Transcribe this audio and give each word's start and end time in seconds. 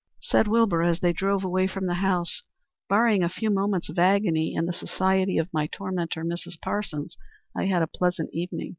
Said 0.19 0.47
Wilbur 0.47 0.81
as 0.81 0.99
they 0.99 1.13
drove 1.13 1.43
away 1.43 1.67
from 1.67 1.85
the 1.85 1.93
house 2.01 2.41
"Barring 2.89 3.21
a 3.21 3.29
few 3.29 3.51
moments 3.51 3.87
of 3.87 3.99
agony 3.99 4.55
in 4.55 4.65
the 4.65 4.73
society 4.73 5.37
of 5.37 5.53
my 5.53 5.67
tormentor, 5.67 6.23
Mrs. 6.25 6.59
Parsons, 6.59 7.15
I 7.55 7.65
had 7.67 7.83
a 7.83 7.87
pleasant 7.87 8.31
evening. 8.33 8.69